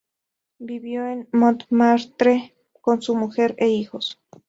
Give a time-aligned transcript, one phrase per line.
[0.57, 4.19] Vivió en Montmartre con su mujer e hijos.